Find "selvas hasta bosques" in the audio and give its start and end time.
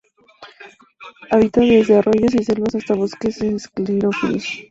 2.43-3.39